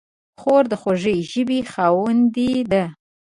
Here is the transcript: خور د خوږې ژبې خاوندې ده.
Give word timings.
خور 0.39 0.63
د 0.71 0.73
خوږې 0.81 1.15
ژبې 1.31 1.59
خاوندې 1.71 2.51
ده. 2.71 2.83